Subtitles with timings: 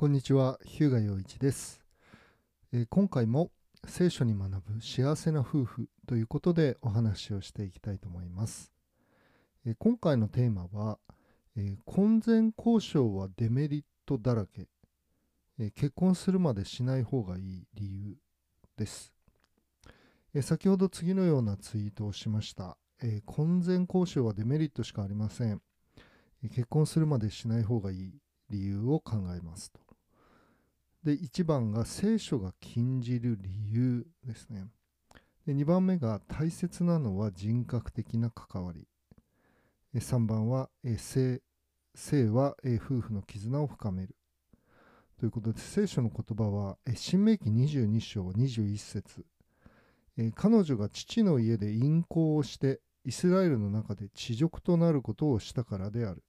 [0.00, 1.80] こんにちは、日向洋一です、
[2.72, 3.50] えー今回も
[3.84, 8.70] 聖書に学ぶ幸せな夫婦ということでお話をしていきたいと思います。
[9.66, 11.00] えー今回のテーマは、
[11.56, 14.68] えー婚前交渉はデメリットだらけ、
[15.58, 18.16] えー結婚するまでしない方がいい理由
[18.76, 19.12] です。
[20.32, 22.78] えー先ほど次のようなツイートをしました。
[23.02, 25.60] えー婚前交渉はデメリットしかありません。
[26.54, 28.12] 結婚するまでしない方がいい
[28.48, 29.87] 理由を考えますと。
[31.04, 34.66] で1番が聖書が禁じる理由ですね。
[35.46, 38.86] で2番目が大切なのは人格的な関わり。
[39.94, 41.40] 3番はえ性
[41.94, 44.14] 性は夫婦の絆を深める。
[45.18, 49.24] ということで聖書の言葉は新明記22章21節
[50.34, 56.22] 彼女が父の家で淫行をしてイスラエルの中で地辱となることをしたからである。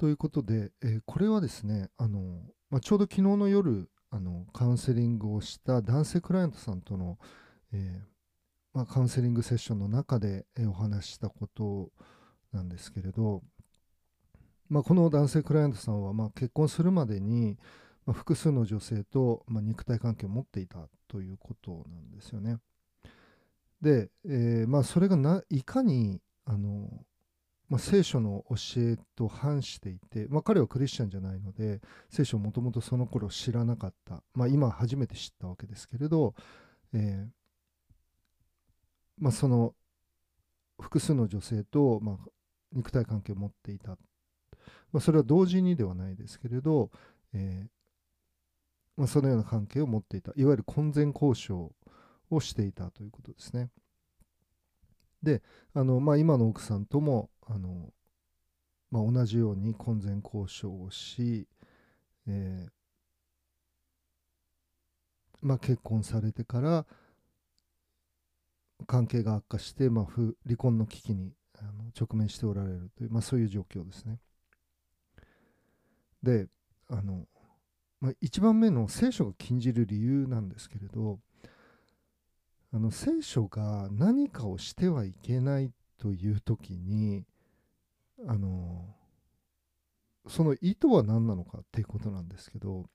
[0.00, 2.40] ということで、えーこれはですね、あの
[2.70, 7.18] まあ、ちょうど昨日の夜あのカウンセリングをした男性クライアントさんとの、
[7.74, 8.06] えー
[8.72, 11.90] まあ、カウンセリングセッションの中で、えーお話ししたこと
[12.50, 13.42] なんですけれど、
[14.70, 17.58] まあ、この男性クライアントさんは、まあ、結婚するまでに、
[18.06, 22.56] まあ、複数の女性と、まあ、肉体関係を持っていたということなんですよね。
[23.82, 26.88] で、えーまあ、それがないかにあの
[27.70, 36.34] まあ、聖書の教えと反していて、まあ、彼はクリスチャンじゃないので聖書をもともとその頃知らなかった、まあ、今初めて知ったわけですけれど、
[36.92, 37.30] えー
[39.18, 39.74] まあ、その
[40.80, 42.18] 複数の女性と、ま、
[42.72, 43.96] 肉体関係を持っていた、
[44.92, 46.90] ま、それは同時にではないですけれど、
[47.32, 47.70] えー
[49.00, 50.32] ま、そのような関係を持っていた。
[50.34, 51.72] いわゆる婚前交渉
[52.30, 53.70] をしていたということですね。
[55.22, 55.42] で
[55.74, 57.92] あの、まあ、今の奥さんともあの、
[58.90, 61.46] まあ、同じように婚前交渉をし、
[62.26, 62.70] えー
[65.42, 66.86] まあ、結婚されてから
[68.86, 70.06] 関係が悪化して、まあ、
[70.44, 74.18] 離婚の危機にあの直面しておられるという、まあ、そういう状況ですね。
[76.22, 76.46] で
[76.88, 77.26] あの、
[78.00, 81.18] まあ、1番目の聖書が禁じる理由なんですけれど
[82.72, 87.24] あの聖書が何かをしてはいけないという時に
[88.26, 88.94] あの
[90.28, 92.86] その意図は何なのかっていうことなんですけど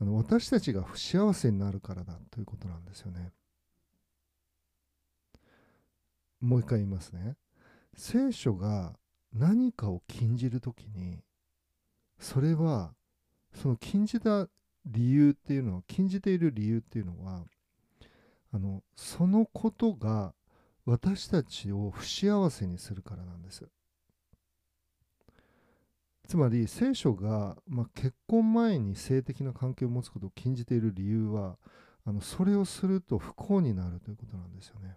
[0.00, 3.32] あの私たちが不幸せになるからだということなんですよね。
[6.40, 7.36] もう一回言いますね。
[7.96, 8.98] 聖書が
[9.32, 11.20] 何かを禁じる時に
[12.18, 12.94] それは
[13.54, 14.48] その禁じた
[14.84, 17.44] 理由っていうのは禁じている理由っていうのは
[18.54, 20.32] あのそのことが
[20.86, 23.66] 私たちを不幸せにするからなんです。
[26.28, 31.58] つまり聖書が、まあ、結婚前に性的な関係を持つことを禁じている理由は
[32.06, 34.96] あのそれをすると不幸になるということなんですよね。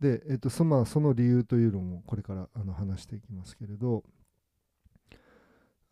[0.00, 4.02] で、えっとそまあ、その理由というのもこれからあの話していきますけれど。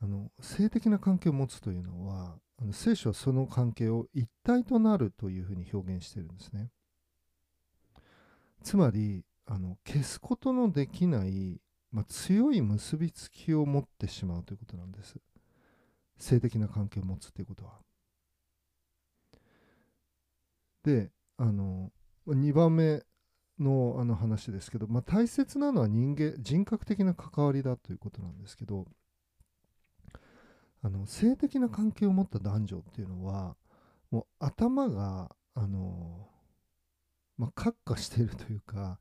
[0.03, 6.71] あの性的な関係を持つというのはあの聖書はその関係を一体となるというふうに表現してるんですね。
[8.63, 15.17] つまりあの消すことのできない、まあ、強い結びつきを持ってしまうということなんです。
[16.19, 17.79] 性的な関係を持つということは。
[20.85, 21.93] であの
[22.27, 23.05] 2番目
[23.59, 28.87] のあの話ですけど、まあ、大切なのは人間人格的な関わりだということなんですけど
[30.83, 33.57] あの性的な関係を持った男女っていうのは
[34.11, 36.29] もう頭があの、
[37.39, 38.99] まあ、閣下しているというか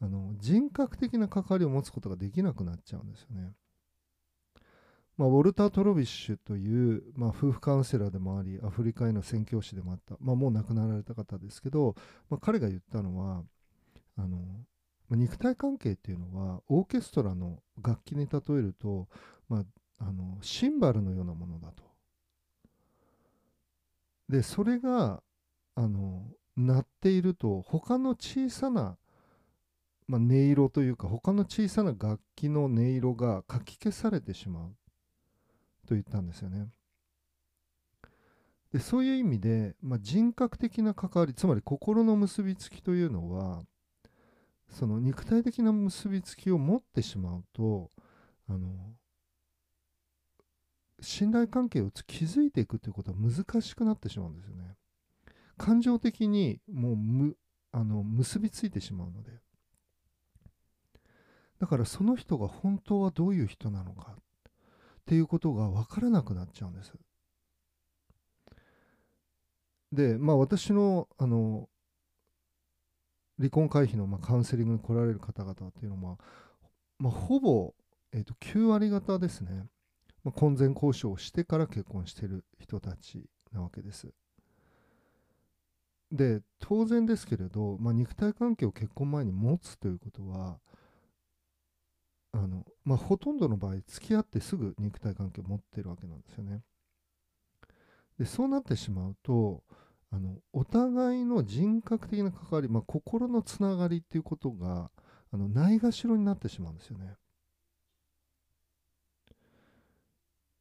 [0.00, 3.52] あの人格的な関わりを持つことができなくなっちゃうんですよね。
[5.18, 11.94] まあ、ウォルター・トロビッシュという、まあ、夫婦カウンセラーでもありアフリカへの宣教師でもあった、まあ、もう亡くなられた方ですけど、
[12.30, 13.42] まあ、彼が言ったのは
[14.16, 14.38] あの
[15.10, 19.08] ま肉体関係っていうのはオーケストラの楽器に例えると、
[19.50, 19.64] まあ、
[20.00, 21.84] あのシンバルのようなものだと。
[24.28, 25.22] でそれが
[25.74, 26.26] あの
[26.56, 28.96] 鳴っていると他の小さな、
[30.06, 34.74] まあ、音色というか他の小さな楽器の音色がかき消されてしまう
[35.86, 36.68] と言ったんですよね。
[38.72, 43.64] でそういう意味で、まあ、人格的な関わりつまり心の結びつきというのは
[44.68, 47.90] その肉体的な結びつきを持ってしまうと
[48.48, 48.68] あの
[51.00, 54.76] 信頼関係を築いていくということは難しくなってしまうんですよね。
[55.56, 57.36] 感情的にもうむ
[57.72, 59.32] あの結びついてしまうので。
[61.60, 64.22] だからその人が本当はどういう人なのかっ
[65.04, 66.92] ていうことが分からなくなっちゃうんです。
[69.92, 71.68] でまあ私のあの
[73.38, 76.18] 離婚回避のまあカウンセリングに来られる方々っていうのは、
[76.98, 77.74] まあ、ほぼ、
[78.12, 79.66] えー、と9割方ですね、
[80.24, 84.12] まあ、婚前交渉をしてから結婚してる人たちなわけです。
[86.12, 90.58] で当然ですけれど、まあ、肉体関係を結婚前に持つということは
[92.32, 96.62] あの、まあ、ほとんどの場合付き合ってすぐ肉体関係を持ってるわけなんですよね。
[98.18, 99.62] でそうなってしまうと
[100.10, 104.90] あのお互いの人格的な関わり、まあ、心のつながりっていうことが
[105.32, 107.14] あのないがしろになってしまうんですよね。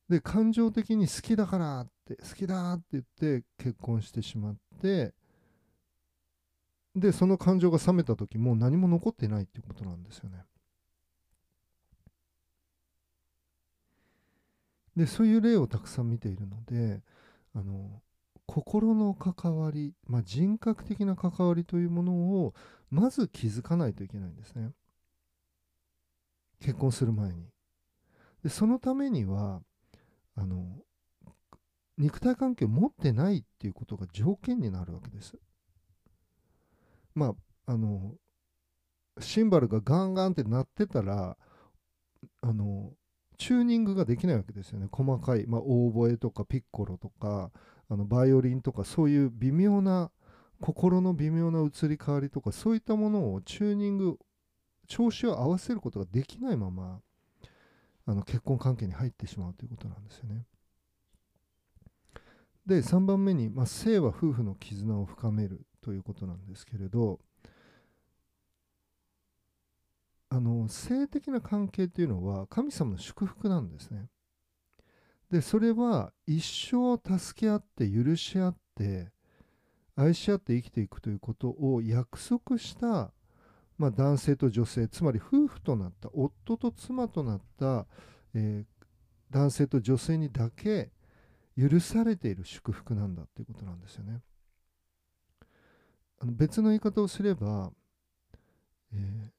[0.10, 5.14] で感情的に好きだからって好きだって言って結婚してしまって
[6.96, 10.44] でその感情が冷めた時もう何も残ってないっていうことなんですよね。
[14.96, 17.02] でそういう例をたくさん見ているので
[17.56, 18.02] あの
[18.46, 22.54] 心の関わり、まあ、人格的な関わりというものを
[22.90, 24.72] まず気づかないといけないんですね
[26.60, 27.46] 結婚する前に
[28.44, 29.62] でそのためには
[30.40, 30.64] あの
[31.98, 35.38] 肉体関係を持ってないっていうことが条件になるわけです。
[37.14, 37.36] ま
[37.68, 38.14] ああの
[39.20, 41.38] シンバルがガンガンって鳴ってたら
[42.42, 42.94] あの
[43.38, 44.88] チューニングができないわけですよね。
[44.90, 47.52] 細かい、まあ、オーボエとかピッコロとか
[47.90, 50.10] あのバイオリンとかそういう微妙な
[50.62, 54.18] 心の微妙な移り変わりとかそういったものをチューニング
[54.88, 57.02] 調子を合わせることができないまま
[58.10, 60.44] あの結婚関係に入ってしまうということなんですよね。
[62.66, 67.20] で3番目に、まあ、性は夫婦の絆を深めるということなんですけれど
[70.30, 74.08] あの性的な関係というのは神様の祝福なんですね。
[75.30, 79.12] でそれは一生助け合って許し合って
[79.96, 83.14] 愛し合って生きていくということを約束した、
[83.80, 87.88] まあ、男性と女性つまり夫婦となった夫と妻となった、
[88.36, 90.92] えー、男性と女性にだけ
[91.58, 94.20] 許されている祝福なんだということなんですよね。
[96.22, 97.72] あの別の言い方をすれば、
[98.94, 99.30] えー、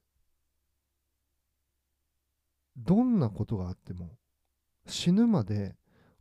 [2.75, 4.17] どんなことがあっても
[4.87, 5.75] 死ぬまで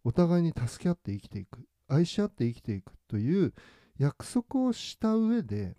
[0.05, 3.55] お互いに助け合って生きていく愛し合って生きていくという
[3.99, 5.77] 約束をした上で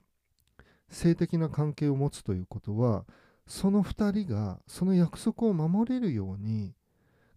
[0.92, 3.06] 性的な関係を持つということは
[3.48, 6.74] その2人がその約束を守れるように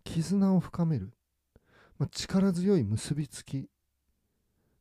[0.04, 1.12] 絆を深める、
[1.98, 3.68] まあ、力強い結びつき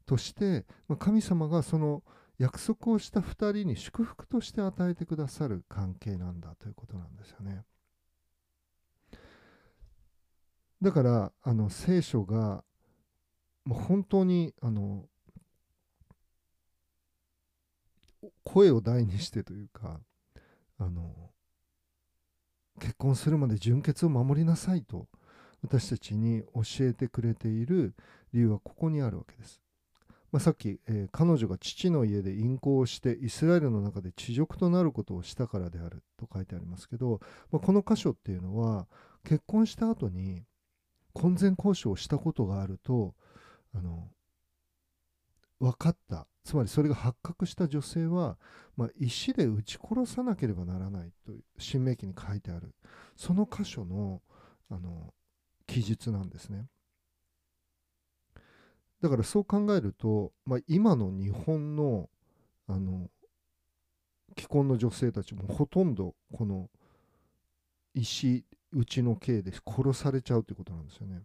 [0.06, 2.04] として、まあ、神様がその
[2.38, 7.64] 約束をした2人に祝福として与えてくださる関係なんだということなんですよね。
[10.82, 12.64] だからあの聖書が
[13.64, 15.06] もう本当にあの
[18.44, 20.00] 声を大にしてというか
[20.80, 21.32] あの
[22.80, 25.08] 結婚するまで純潔を守りなさいと
[25.64, 27.96] 私たちに教えてくれている
[28.34, 29.62] 理由はここにあるわけです。
[30.32, 37.22] まあ、さっき、えー、彼女が父の家で淫行をしてイスラエルの中で地獄となることをしたからであると書いてありますけど、
[37.52, 38.88] まあ、この箇所っていうのは
[39.24, 40.42] 結婚した後に
[41.14, 43.14] 婚前交渉をしたことがあると
[43.76, 44.10] あの
[45.60, 48.38] 分かったつまりそれが発覚した女性は、
[48.76, 52.74] まあ、石で撃ち殺さなければならないという新明記に書いてある
[53.16, 54.22] その箇所の
[54.70, 55.14] あの
[55.68, 56.66] 記述なんですね
[59.02, 62.10] だからそう考えると、まあ、今の日本の
[62.68, 63.10] あの
[64.38, 66.70] 既婚の女性たちもほとんどこの
[67.94, 71.22] 石うちの刑で殺されちゃうということなんですよね。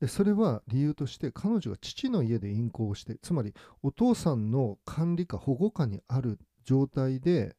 [0.00, 7.54] でそれは理由として彼女が父の家で淫行をしてつまりお父さんの管理下保護下にある状態で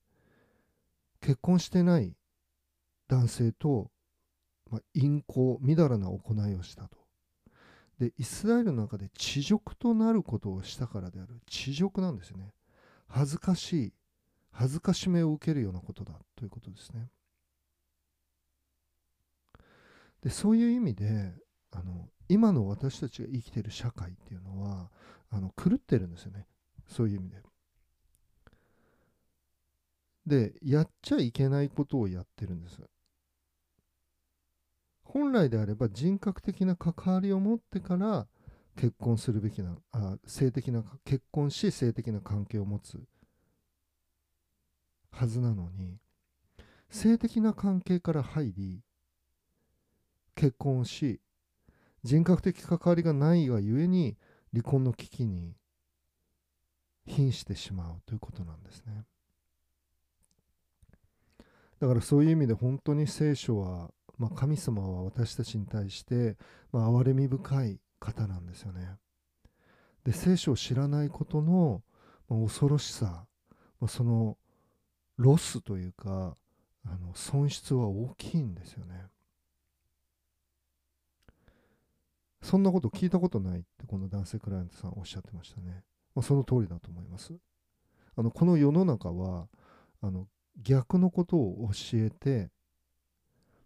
[1.21, 2.15] 結婚してない
[3.07, 3.91] 男性と、
[4.71, 6.97] まあ、淫行みだらな行いをしたと。
[7.99, 12.51] でイスラエルの中で地獄となることをしたからである地獄なんですよね。
[13.07, 13.93] 恥ずかしい
[14.49, 17.11] 恥ずかしめを受けるようなことだということですね。
[20.23, 21.33] でそういう意味で
[21.71, 24.89] あの今の私たちが生きている社会っていうのは
[25.31, 26.47] あの狂ってるんですよね
[26.87, 27.37] そういう意味で。
[30.25, 32.79] でやっちゃいけないことをやってるんです。
[35.03, 38.27] 本来であれば人格的な関わりを持ってから
[38.77, 42.97] 結婚するべきなあ性的な結婚し性的な関係を持つ
[45.11, 45.97] はずなのに
[46.89, 48.79] 性的な関係から入り
[50.33, 51.19] 結婚し
[52.03, 54.17] 人格的関わりがないがゆえに
[54.51, 55.55] 離婚の危機に
[57.05, 59.05] 瀕してしまうということなんですね。
[61.79, 66.37] だからそういう意味で本当に聖書は、まあ、神様は私たちに対して、
[66.71, 68.97] まあ、憐れみ深い方なんですよね。
[70.03, 71.81] で聖書を知らないことの、
[72.29, 73.25] まあ、恐ろしさ、
[73.79, 74.37] まあ、その
[75.17, 76.37] ロスというか
[76.85, 79.10] あの損失は大きいんですよね。
[82.41, 85.83] そんなこと聞いたことないってこの男性クライアントさんおっしゃってましたね。
[86.15, 87.33] まあ、その通りだと思います。
[88.17, 89.47] あのこの世の中は
[90.01, 90.27] あの
[90.61, 92.49] 逆のことを教えて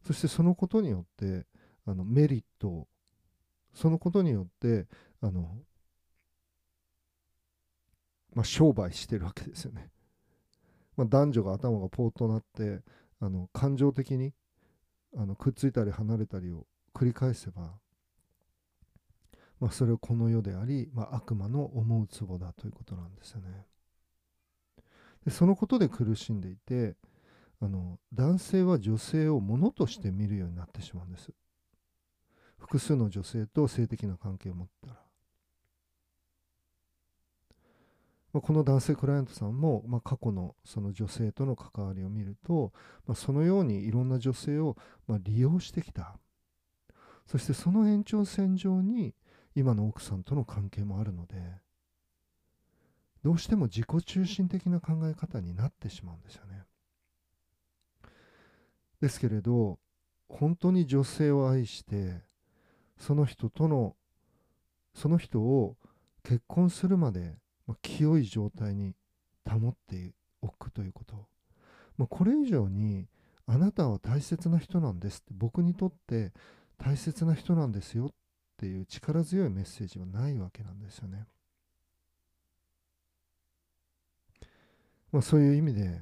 [0.05, 1.45] そしてそのことによって
[1.85, 2.87] あのメリットを
[3.73, 4.87] そのことによって
[5.21, 5.57] あの、
[8.33, 9.89] まあ、商売してるわけですよね。
[10.95, 12.81] まあ、男女が頭がポーとなって
[13.19, 14.33] あの感情的に
[15.17, 17.73] あのくっついたり離れたりを繰り返せば
[19.59, 23.65] まあ、それをこの世であり、まあ、悪魔の思うツボだということなんですよね。
[25.25, 26.95] でそのことで苦しんでいて
[27.59, 31.31] あの男性は女性を物として見るようになってしまうんです。
[32.59, 35.05] 複数の女性と性的な関係を持ったら。
[38.33, 42.73] まあ、この男性クライアントさんも、まあ、過去のその女性との関わりを見ると、
[43.07, 44.75] まあ、そのようにいろんな女性を
[45.07, 46.17] ま利用してきた
[47.27, 49.15] そしてその延長線上に
[49.55, 51.35] 今の奥さんとの関係もあるので
[53.23, 56.63] どうしても自己中心的な考え方になってしまうんですよね。
[59.01, 59.79] ですけれど
[60.29, 62.21] 本当に女性を愛して
[62.97, 63.95] その人との
[64.93, 65.75] その人を
[66.23, 67.35] 結婚するまで、
[67.67, 68.93] ま清い状態に
[69.47, 71.27] 保っておくということ、
[71.97, 73.07] まあ、これ以上に
[73.45, 76.31] あなたは大切な人なんですって僕にとって
[76.77, 78.11] 大切な人なんですよ
[78.55, 81.25] っていう力強いメッセージはないわけなんですよね。
[85.11, 86.01] まあ、そういう意味で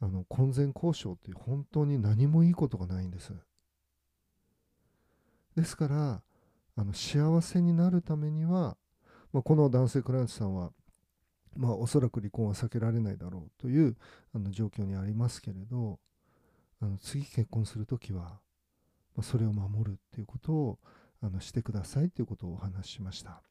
[0.00, 3.32] あの婚前交渉って本当に何もいいことがないんです。
[5.56, 6.22] ですから
[6.76, 8.76] あの幸せになるためには、
[9.32, 10.70] まあ、この男性クライアントさんは、
[11.56, 13.96] まあ、おそらく離婚は避けられないだろうという
[14.32, 15.98] あの状況にありますけれど
[16.80, 18.40] あの次結婚する時は、ま
[19.18, 20.78] あ、それを守るっていうことを
[21.20, 23.42] あのしてくださいということをお話ししました。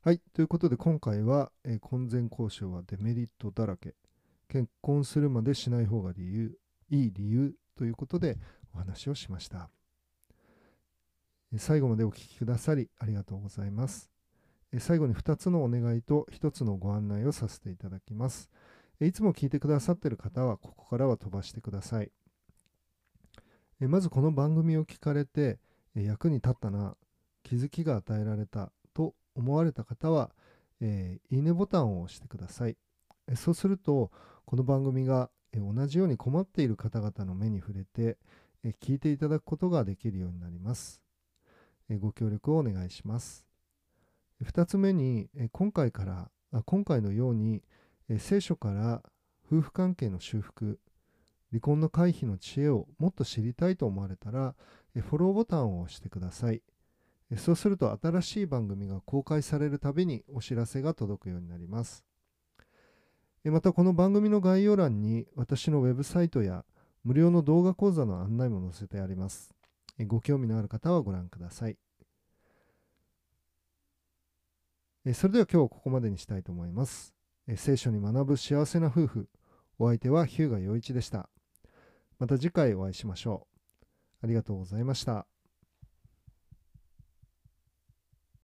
[0.00, 0.20] はい。
[0.34, 3.94] ということで今回は、えー、婚前交渉はデメリットだらけ。
[4.48, 6.56] 結婚するまでしない方が理由、
[6.90, 8.38] いい理由ということで
[8.72, 9.68] お話をしました。
[11.58, 14.10] 最後までお聴きくださりありがとうございます。
[14.78, 18.50] 最後に2つのお願いと1つのご案内をさせていただきます。
[19.00, 22.10] いつも聞いてくださっている方はここからは飛ばしてください。
[23.80, 25.58] まずこの番組を聞かれて
[25.94, 26.96] 役に立ったな
[27.42, 30.30] 気づきが与えられたと思われた方は、
[30.80, 32.76] えー、いいねボタンを押してください。
[33.34, 34.10] そうすると
[34.46, 38.16] この番組が同じように困っている方々の目に触れて
[38.80, 41.02] 聞いていただくことができるようになります。
[42.00, 43.44] ご協力をお願いします。
[44.42, 46.30] 2つ目に今回から
[46.64, 47.62] 今回のように
[48.18, 49.02] 聖書から
[49.46, 50.80] 夫婦関係の修復
[51.50, 54.54] 離婚の回避の知恵をもっと知りたいと思われたら、
[54.94, 56.62] フォローボタンを押してください。
[57.36, 62.04] そうすると新しい番組が公開されるたびにお知らせが届くようになります。
[63.44, 66.64] またこの番組の概要欄に私のウェブサイトや
[67.04, 69.54] 無料の動画講座の案内も載せてあります。
[70.06, 71.76] ご興味のある方はご覧ください。
[75.14, 77.14] それでは今日はここまでにしたいと思います。
[77.54, 79.28] 聖書に学ぶ幸せな夫婦。
[79.78, 81.28] お相手は日向陽一でした。
[82.18, 83.46] また次回お会いしましょ
[83.82, 83.86] う。
[84.22, 85.26] ありがとうございました。